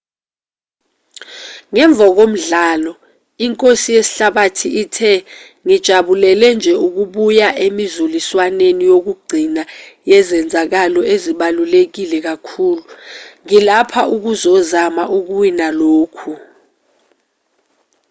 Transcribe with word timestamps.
ngemva 1.71 2.05
komdlalo 2.15 2.91
inkosi 3.45 3.89
yesihlabathi 3.97 4.67
ithe 4.81 5.13
ngijabulele 5.65 6.47
nje 6.57 6.73
ukubuya 6.85 7.47
emizuliswaneni 7.65 8.83
yokugcina 8.91 9.63
yezenzakalo 10.09 10.99
ezibaluleke 11.13 12.03
kakhulu 12.27 12.83
ngilapha 13.43 14.01
ukuzozama 14.15 15.03
ukuwina 15.17 15.67
lokhu 15.79 16.33